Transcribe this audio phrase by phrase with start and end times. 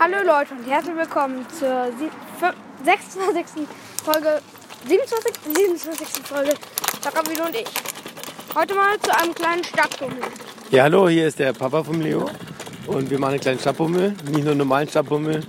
[0.00, 3.66] Hallo Leute und herzlich willkommen zur sie- fün- 26.
[4.04, 4.40] Folge,
[4.86, 5.32] 27.
[5.54, 6.08] 27.
[6.26, 6.54] Folge
[7.04, 7.66] Jacobin und ich.
[8.54, 10.18] Heute mal zu einem kleinen Stadtbummel.
[10.70, 12.28] Ja, hallo, hier ist der Papa vom Leo.
[12.86, 14.10] Und wir machen einen kleinen Stadtbummel.
[14.30, 15.42] Nicht nur einen normalen Stadtbummel.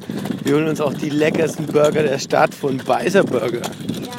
[0.44, 3.62] Wir holen uns auch die leckersten Burger der Stadt von Beiser Burger.
[3.62, 4.12] Ja.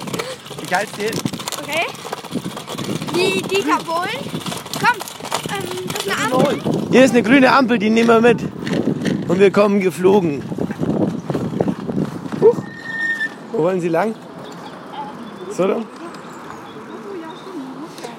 [0.68, 1.14] Ich halte den.
[1.62, 1.86] Okay.
[3.14, 4.18] Die Dieter Bohlen.
[4.80, 4.96] Komm,
[5.50, 6.88] ähm, eine.
[6.90, 8.38] Hier ist eine grüne Ampel, die nehmen wir mit.
[9.28, 10.42] Und wir kommen geflogen.
[12.40, 12.56] Huch.
[13.52, 14.14] Wo wollen Sie lang?
[15.50, 15.84] So rum?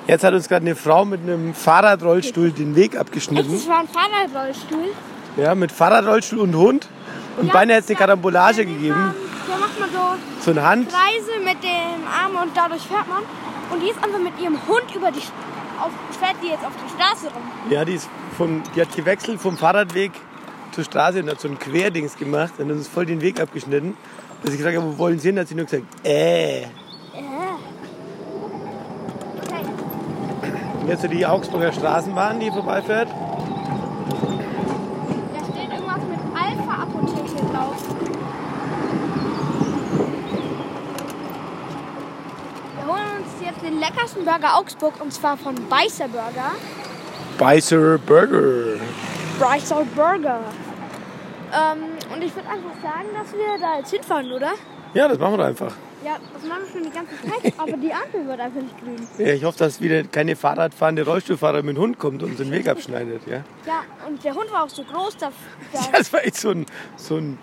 [0.08, 3.52] Jetzt hat uns gerade eine Frau mit einem Fahrradrollstuhl den Weg abgeschnitten.
[3.52, 4.85] das war ein Fahrradrollstuhl.
[5.35, 6.88] Ja, mit Fahrradrollstuhl und Hund.
[7.38, 8.96] Und Ja, beinahe jetzt eine da- Karambolage gegeben.
[9.48, 10.90] Da macht man so So eine Hand.
[10.90, 13.21] Kreise mit dem Arm und dadurch fährt man.
[13.71, 15.20] Und die ist einfach mit ihrem Hund über die,
[15.80, 17.44] auf, fährt die jetzt auf die Straße rum.
[17.70, 20.12] Ja, die, ist von, die hat gewechselt vom Fahrradweg
[20.72, 23.96] zur Straße und hat so ein Querdings gemacht und uns voll den Weg abgeschnitten.
[24.43, 26.62] Als ich gefragt habe, wo wollen Sie hin, hat sie nur gesagt, äh.
[26.62, 26.68] Ja.
[29.41, 29.65] Okay.
[30.82, 33.09] Und jetzt so die Augsburger Straßenbahn, die vorbeifährt.
[33.09, 33.15] Da
[35.43, 37.84] steht irgendwas mit Alpha-Apotheke drauf.
[42.76, 46.52] Wir holen uns jetzt den leckersten Burger Augsburg und zwar von Beißer Burger.
[47.38, 48.80] Beiser Burger.
[49.40, 50.40] Beißer Burger.
[51.54, 51.84] Ähm,
[52.14, 54.54] und ich würde einfach sagen, dass wir da jetzt hinfahren, oder?
[54.94, 55.74] Ja, das machen wir einfach.
[56.04, 59.08] Ja, das machen wir schon die ganze Zeit, aber die Ampel wird einfach nicht grün.
[59.18, 62.68] Ja, ich hoffe, dass wieder keine Fahrradfahrende Rollstuhlfahrer mit dem Hund kommt und den Weg
[62.68, 63.21] abschneidet.
[63.27, 63.44] Ja?
[63.66, 65.31] Ja, und der Hund war auch so groß, da,
[65.74, 66.66] da Das war echt so ein,
[66.96, 67.38] so ein,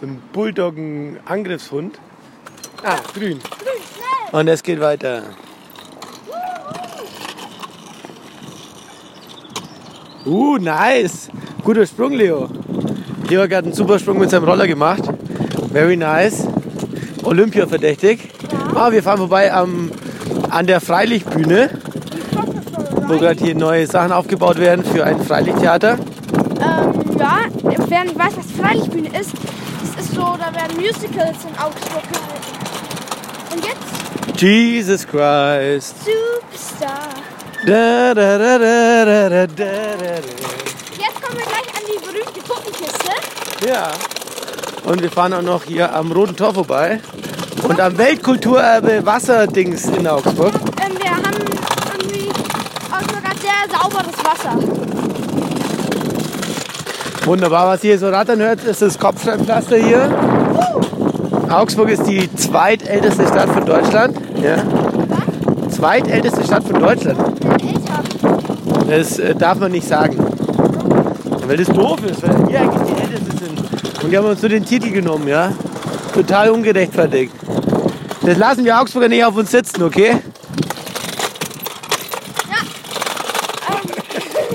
[0.00, 1.98] so ein Bulldoggen-Angriffshund.
[2.82, 3.38] Ah, grün.
[3.38, 4.40] grün, schnell!
[4.40, 5.24] Und es geht weiter.
[10.24, 11.30] Uh, nice.
[11.64, 12.48] Guter Sprung, Leo.
[13.28, 15.02] Leo hat einen super Sprung mit seinem Roller gemacht.
[15.72, 16.46] Very nice.
[17.22, 18.30] Olympia verdächtig.
[18.74, 19.90] Ah, wir fahren vorbei am,
[20.50, 21.70] an der Freilichtbühne,
[23.06, 25.92] wo gerade hier neue Sachen aufgebaut werden für ein Freilichttheater.
[25.92, 29.32] Ähm, ja, wer nicht weiß, was Freilichtbühne ist,
[29.80, 32.50] das ist so, da werden Musicals in Augsburg gehalten.
[33.52, 35.94] Und jetzt Jesus Christ.
[36.04, 37.29] Superstar.
[37.66, 39.64] Da, da, da, da, da, da.
[39.64, 43.12] Jetzt kommen wir gleich an die berühmte Puppenkiste.
[43.68, 43.90] Ja.
[44.84, 47.00] Und wir fahren auch noch hier am Roten Tor vorbei.
[47.62, 50.54] Und am Weltkulturerbe Wasserdings in Augsburg.
[50.54, 51.36] Ähm, wir haben
[51.92, 52.30] irgendwie
[52.90, 54.56] Augsburg hat sehr sauberes Wasser.
[57.26, 60.08] Wunderbar, was ihr hier so rattern hört, ist das Kopfsteinpflaster hier.
[61.50, 64.16] Augsburg ist die zweitälteste Stadt von Deutschland.
[64.42, 64.56] Ja.
[65.80, 67.18] Zweitälteste Stadt von Deutschland.
[68.86, 70.18] Das äh, darf man nicht sagen.
[71.46, 74.04] Weil das doof ist, weil wir eigentlich die Ältesten sind.
[74.04, 75.52] Und die haben uns nur den Titel genommen, ja.
[76.14, 77.32] Total ungerechtfertigt.
[78.22, 80.20] Das lassen wir Augsburger nicht auf uns sitzen, okay?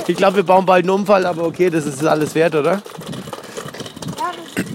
[0.07, 2.73] Ich glaube, wir bauen bald einen Unfall, aber okay, das ist alles wert, oder?
[2.73, 2.81] Ja,
[4.55, 4.65] das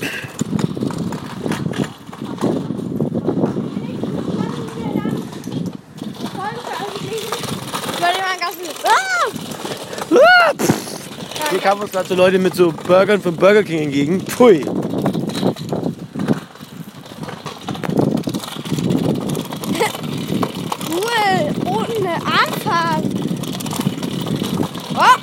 [8.00, 8.88] Ich wollte mal ganz ah!
[8.88, 9.99] Ah, pff.
[11.50, 14.20] Hier kamen uns gerade so Leute mit so Burgern von Burger King entgegen.
[14.20, 14.64] Pfui.
[20.88, 23.02] Cool, ohne Anfang.
[24.94, 25.16] Oh.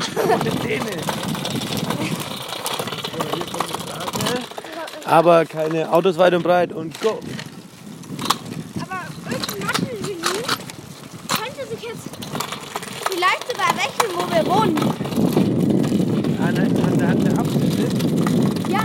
[5.06, 7.20] Aber keine Autos weit und breit und go.
[8.82, 10.44] Aber irgendein Mathe-Genie
[11.30, 12.10] könnte sich jetzt
[13.10, 13.74] vielleicht sogar
[14.48, 14.78] wir wohnen.
[16.40, 17.84] An, an der Hand der Abschnitte.
[18.70, 18.80] Ja.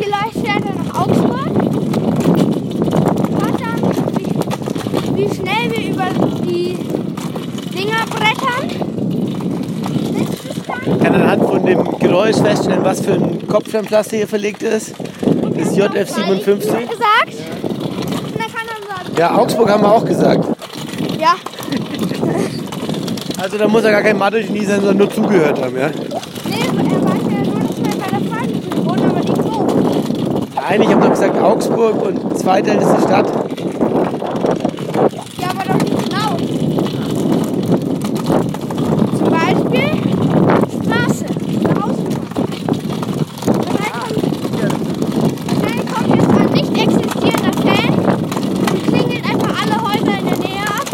[0.00, 1.52] Vielleicht fährt er nach Augsburg.
[3.40, 3.82] Dann,
[4.16, 4.30] wie,
[5.16, 6.08] wie schnell wir über
[6.44, 6.78] die
[7.76, 8.66] Dinger brettern.
[10.66, 11.00] Dann.
[11.00, 14.94] kann anhand von dem Geräusch feststellen, was für ein Kopfsteinpflaster hier verlegt ist.
[15.56, 16.70] Das JF 57.
[16.70, 16.82] gesagt.
[16.82, 20.51] Und dann kann er sagen, Ja, Augsburg haben wir auch gesagt.
[23.42, 25.88] Also da muss er gar kein Mathe-Genie sein, sondern nur zugehört haben, ja?
[25.88, 25.96] nee,
[26.60, 28.54] er weiß ja nur, dass wir bei der Frage
[28.86, 29.66] wohnen, aber nicht so.
[30.54, 33.26] Nein, ich habe doch gesagt Augsburg und zweitälteste Stadt.
[35.38, 36.36] Ja, aber doch nicht genau.
[39.18, 39.90] Zum Beispiel
[40.84, 41.26] Straße
[41.64, 42.22] oder Hausnummer.
[43.58, 44.54] Und dann kommt,
[45.64, 47.92] dann kommt jetzt ein nicht existierender Fan
[48.70, 50.86] und klingelt einfach alle Häuser in der Nähe ab.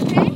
[0.00, 0.32] Okay?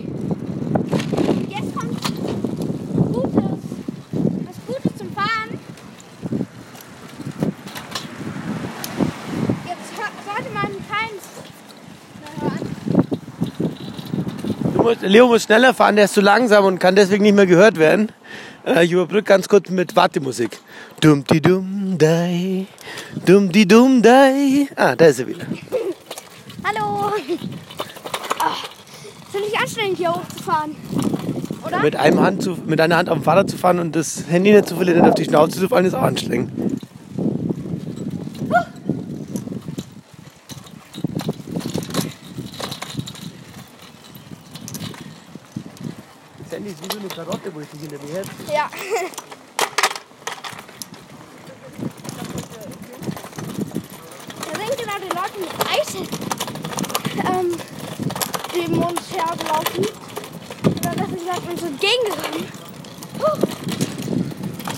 [14.87, 17.79] Muss, Leo muss schneller fahren, der ist zu langsam und kann deswegen nicht mehr gehört
[17.79, 18.13] werden.
[18.65, 20.59] Äh, ich überbrücke ganz kurz mit Wartemusik.
[21.01, 22.67] Dum di dum dai,
[23.27, 24.69] dum di dum dai.
[24.77, 25.47] Ah, da ist er wieder.
[26.65, 27.13] Hallo.
[28.41, 28.69] Ach,
[29.33, 30.77] ziemlich anstrengend hier hochzufahren.
[31.67, 31.81] Oder?
[31.81, 34.53] Mit, einem Hand zu, mit einer Hand auf dem Fahrrad zu fahren und das Handy
[34.53, 36.53] nicht zu verlieren auf die Schnauze zu fallen, ist auch anstrengend.
[46.47, 48.29] Das Handy ist wie so eine Karotte, wo ich dich hinter mir hält.
[48.55, 48.71] Ja.
[54.53, 54.77] Da sind
[55.37, 55.95] gerade Leute mit Eis
[57.31, 57.57] ähm,
[58.55, 59.87] neben uns hergelaufen.
[60.65, 62.53] Oder ist gerade uns entgegengegangen.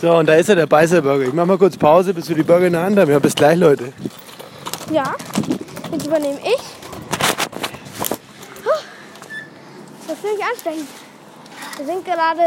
[0.01, 1.25] So, und da ist er, der Beißerburger.
[1.27, 3.11] Ich mach mal kurz Pause, bis wir die Burger in der Hand haben.
[3.11, 3.93] Ja, bis gleich, Leute.
[4.93, 5.15] Ja,
[5.91, 6.61] jetzt übernehme ich.
[10.07, 10.89] Das ist ziemlich anstrengend.
[11.77, 12.43] Wir sind gerade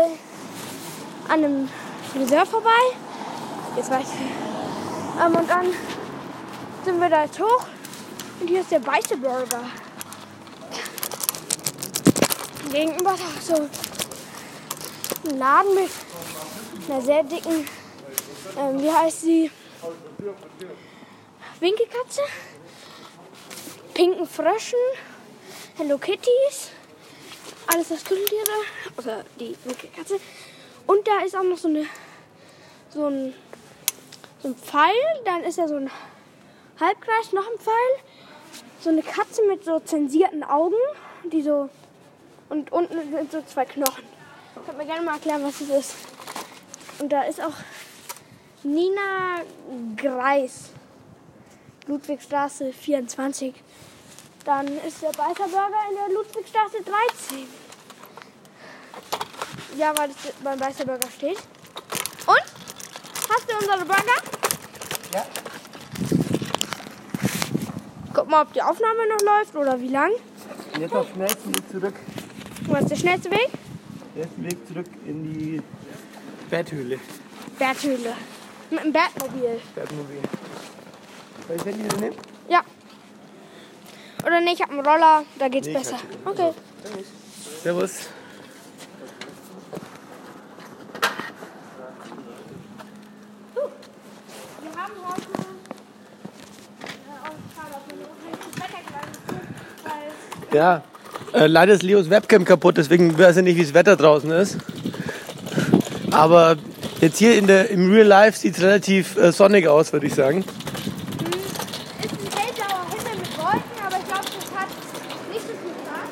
[1.28, 1.70] an einem
[2.12, 2.70] Friseur vorbei.
[3.76, 5.24] Jetzt weiß ich.
[5.24, 5.66] Ähm, und dann
[6.84, 7.66] sind wir da jetzt hoch.
[8.42, 9.70] Und hier ist der weiße Burger.
[12.72, 13.70] Gegenüber ist auch so
[15.30, 15.92] ein Laden mit
[16.90, 17.68] einer sehr dicken,
[18.58, 19.52] ähm, wie heißt sie?
[21.60, 22.22] Winkelkatze,
[23.94, 24.80] pinken Fröschen,
[25.78, 26.72] Hello Kitties,
[27.68, 28.42] alles das Kuscheltiere,
[28.98, 30.20] außer die Winkelkatze.
[30.88, 31.86] Und da ist auch noch so, eine,
[32.90, 33.36] so, ein,
[34.42, 35.92] so ein Pfeil, dann ist da so ein
[36.80, 38.11] Halbkreis, noch ein Pfeil,
[38.82, 40.76] so eine Katze mit so zensierten Augen,
[41.32, 41.70] die so,
[42.50, 44.04] und unten sind so zwei Knochen.
[44.66, 45.96] Könnt mir gerne mal erklären, was das ist.
[47.00, 47.54] Und da ist auch
[48.64, 49.42] Nina
[49.96, 50.70] Greis.
[51.88, 53.56] Ludwigstraße 24.
[54.46, 56.78] Dann ist der Beißerburger in der Ludwigstraße
[57.30, 57.48] 13.
[59.78, 61.38] Ja, weil es beim Beißerburger steht.
[62.28, 62.44] Und?
[63.30, 64.22] Hast du unsere Burger?
[65.14, 65.26] Ja.
[68.32, 70.12] Mal, ob die Aufnahme noch läuft oder wie lang.
[70.80, 71.94] Jetzt auf schnellsten Weg zurück.
[72.68, 73.50] Was ist der schnellste Weg?
[74.16, 75.62] Der ist Weg zurück in die
[76.50, 76.98] Betthöhle.
[77.60, 78.14] Berthöhle.
[78.70, 79.60] Mit dem Bertmobil.
[79.76, 80.22] Bettmobil.
[81.46, 82.16] Soll ich das Handy nehmen?
[82.48, 82.62] Ja.
[84.26, 85.98] Oder nee, ich hab einen Roller, da geht's Nee, besser.
[86.24, 86.54] Okay.
[87.64, 88.08] Servus.
[93.54, 95.32] Wir haben heute
[96.82, 99.12] äh, auch schade, ob wir noch ein Wetter gleich
[99.84, 100.08] weil
[100.54, 100.84] Ja,
[101.34, 104.58] äh, leider ist Leos Webcam kaputt, deswegen weiß ich nicht, wie das Wetter draußen ist.
[106.12, 106.58] Aber
[107.00, 110.14] jetzt hier in der, im Real Life sieht es relativ äh, sonnig aus, würde ich
[110.16, 110.40] sagen.
[110.44, 114.68] ist ein hellblauer Himmel mit Wolken, aber ich glaube, das hat
[115.32, 116.10] nicht so viel Grad.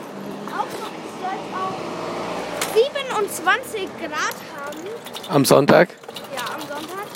[0.56, 4.80] Auch soll es auch 27 Grad haben.
[5.36, 5.90] Am Sonntag.
[6.34, 7.08] Ja, am Sonntag.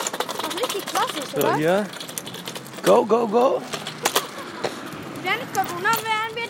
[0.41, 1.55] Was richtig krass ist, So, oder?
[1.55, 1.85] hier.
[2.83, 3.61] Go, go, go.
[5.23, 6.42] Wäre nicht Corona, wären wir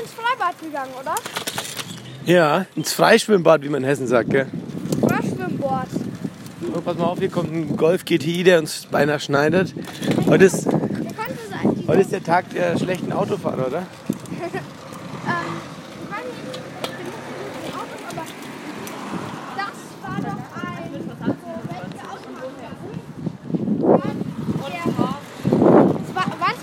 [0.00, 1.14] ins Freibad gegangen, oder?
[2.24, 4.46] Ja, ins Freischwimmbad, wie man in Hessen sagt, gell?
[5.00, 5.88] Oder Schwimmbord.
[6.74, 9.74] Oh, pass mal auf, hier kommt ein Golf GTI, der uns beinahe schneidet.
[10.26, 10.66] Heute ist,
[11.86, 13.78] heute ist der Tag der schlechten Autofahrer, oder?
[15.26, 15.60] ähm,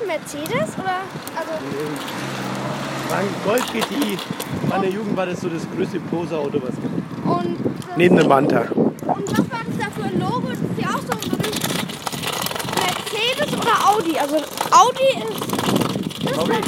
[0.07, 1.01] Mercedes oder?
[1.35, 2.46] Also,
[3.11, 4.17] Ein Golf GTI.
[4.63, 6.93] In meiner Jugend war das so das größte Poser-Auto, was es gibt.
[7.25, 8.61] und, das, Neben dem Manta.
[8.71, 8.91] und
[9.31, 10.49] was war das da für ein Logo?
[10.49, 11.29] Ist das hier auch so, wie
[12.75, 14.17] Mercedes oder Audi?
[14.19, 14.35] Also
[14.71, 15.39] Audi ist.
[16.25, 16.51] Das Audi.
[16.51, 16.63] Ähm,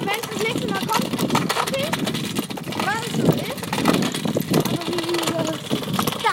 [0.00, 1.08] wenn es das nächste Mal kommt,
[1.62, 1.86] okay,
[2.86, 3.62] was es so ist.
[4.68, 5.58] Also wie dieses.
[6.22, 6.32] Da.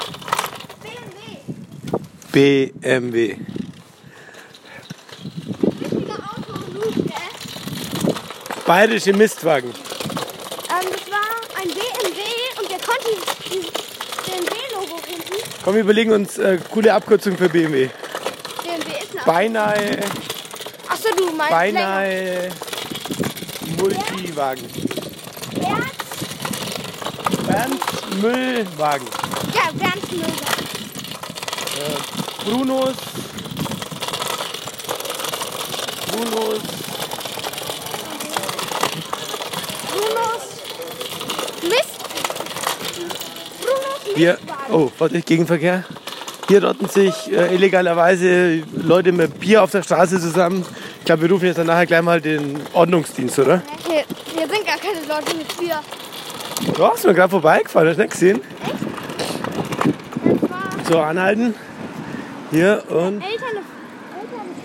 [2.32, 2.82] BMW.
[3.00, 3.38] BMW.
[8.65, 9.69] Bayerische Mistwagen.
[9.69, 9.75] Ähm,
[10.91, 12.22] das war ein BMW
[12.60, 13.10] und der konnte
[13.45, 13.72] dieses
[14.25, 15.34] BMW-Logo hinten.
[15.63, 17.89] Komm, wir überlegen uns äh, coole Abkürzung für BMW.
[18.63, 20.00] BMW ist eine Beinahe,
[20.88, 22.50] Achso, du meinst beinahe
[23.77, 24.65] Multiwagen.
[25.60, 25.91] Bernd,
[27.48, 29.07] Bernd Müllwagen.
[29.53, 30.25] ja, Bernd Müller.
[32.43, 32.95] Brunos.
[36.12, 36.62] Brunos.
[36.62, 36.85] Brunos
[44.15, 44.38] Mistwagen.
[44.72, 45.84] oh, warte, Gegenverkehr.
[46.48, 50.63] Hier rotten sich äh, illegalerweise Leute mit Bier auf der Straße zusammen.
[51.00, 53.62] Ich glaube, wir rufen jetzt dann nachher gleich mal den Ordnungsdienst, oder?
[53.88, 54.03] Hier,
[54.36, 55.79] hier sind gar keine Leute mit Bier.
[56.75, 58.41] Du hast mir gerade vorbeigefahren, hast du nicht gesehen?
[60.41, 61.55] War So, anhalten.
[62.51, 63.65] Hier und, Eltern, Eltern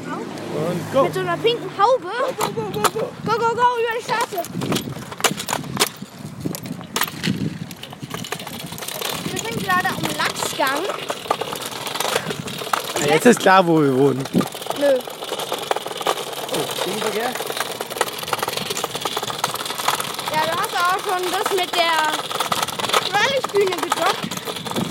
[0.04, 1.02] Frau und go.
[1.04, 2.08] mit so einer pinken Haube.
[2.36, 4.42] Go, go, go, über die Straße.
[9.32, 9.96] Wir sind gerade am
[10.60, 10.84] Lachsgang.
[13.00, 14.22] Ja, Jetzt ist klar, wo wir wohnen.
[14.78, 14.98] Nö.
[16.52, 17.30] Oh, Gegenverkehr?
[20.32, 22.12] Ja, du hast auch schon das mit der
[23.14, 23.76] Rallye-Bühne.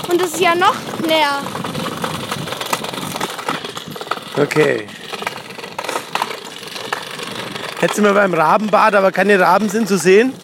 [0.08, 0.74] Und das ist ja noch
[1.06, 1.40] näher.
[4.36, 4.88] Okay.
[7.80, 10.34] Jetzt sind wir beim Rabenbad, aber keine Raben sind zu sehen.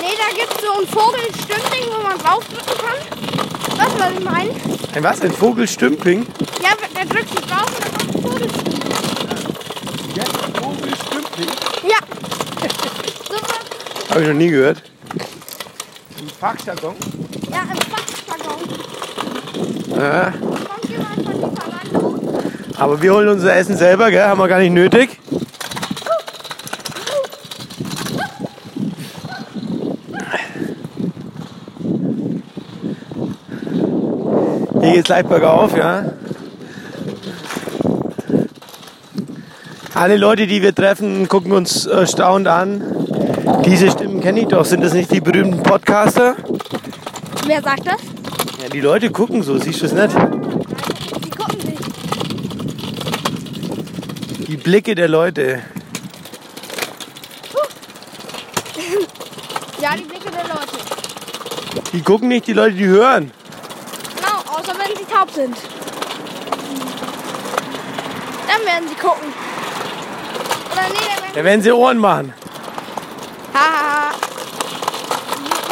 [0.00, 3.07] Nee, da gibt es so ein Vogelstümpling, wo man draufdrücken kann.
[3.78, 4.50] Weißt du, was ich meine?
[4.94, 5.20] Ein was?
[5.22, 6.26] Ein Vogelstümpling?
[6.62, 8.92] Ja, der drückt sich drauf und dann kommt ein Vogelstümpling.
[10.16, 10.24] Ja,
[10.60, 11.48] Vogelstümpling.
[11.84, 11.98] Ja.
[13.28, 14.82] So, Habe ich noch nie gehört.
[16.18, 16.94] Ein Fachjargon?
[17.50, 18.60] ja, im Fachjargon.
[19.96, 20.32] Ja.
[20.32, 22.20] Kommt jemand von Lieferando?
[22.76, 24.24] Aber wir holen unser Essen selber, gell?
[24.24, 25.10] Haben wir gar nicht nötig.
[34.88, 36.04] Hier geht's leicht bergauf, ja.
[39.94, 42.80] Alle Leute, die wir treffen, gucken uns erstaunt an.
[43.66, 44.64] Diese Stimmen kenne ich doch.
[44.64, 46.36] Sind das nicht die berühmten Podcaster?
[47.46, 48.00] Wer sagt das?
[48.62, 50.16] Ja, die Leute gucken so, siehst du es nicht?
[51.22, 51.78] Die gucken sich.
[54.46, 55.58] Die Blicke der Leute.
[59.82, 60.78] Ja, die Blicke der Leute.
[61.92, 63.30] Die gucken nicht, die Leute, die hören.
[64.16, 65.56] Genau, außer wenn sie taub sind.
[68.48, 69.32] Dann werden sie gucken.
[70.72, 72.32] Oder nee, dann werden Da werden sie Ohren machen.
[73.54, 74.14] Hahaha.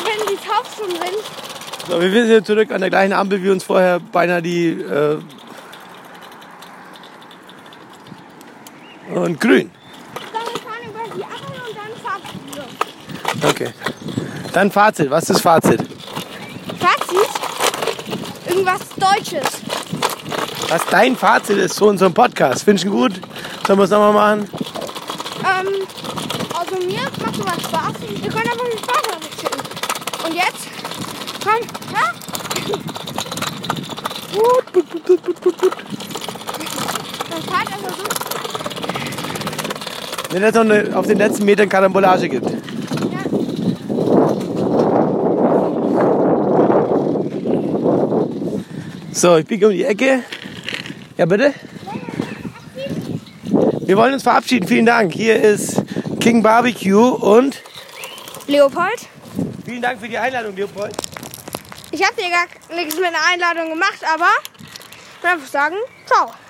[0.04, 3.50] Wenn sie taub schon sind, So, wir sind jetzt zurück an der gleichen Ampel, wie
[3.50, 4.68] uns vorher beinahe die.
[4.68, 5.18] Äh
[9.14, 9.70] und grün.
[10.32, 10.42] dann
[13.42, 13.50] dann.
[13.50, 13.70] Okay.
[14.52, 15.10] Dann Fazit.
[15.10, 15.40] Was ist?
[15.40, 15.95] Fazit?
[18.56, 19.44] Irgendwas Deutsches.
[20.70, 22.64] Was dein Fazit ist zu unserem Podcast?
[22.64, 23.20] Findest du ihn gut?
[23.66, 24.48] Sollen wir es nochmal machen?
[25.44, 25.68] Ähm,
[26.58, 27.92] also mir macht sowas Spaß.
[28.00, 29.60] Wir können einfach die Sprachnachricht schicken.
[30.24, 30.68] Und jetzt?
[31.44, 31.60] Komm,
[31.92, 32.14] ja?
[37.30, 38.04] Dann fahrt einfach so.
[40.30, 42.50] Wenn es noch eine, auf den letzten Metern Karambolage gibt.
[49.16, 50.22] So, ich biege um die Ecke.
[51.16, 51.54] Ja, bitte?
[53.80, 54.68] Wir wollen uns verabschieden.
[54.68, 55.14] Vielen Dank.
[55.14, 55.82] Hier ist
[56.20, 57.62] King Barbecue und
[58.46, 59.08] Leopold?
[59.64, 60.94] vielen Dank für die Einladung, Leopold.
[61.92, 66.30] Ich habe dir gar nichts mit einer Einladung gemacht, aber ich würde einfach sagen, ciao.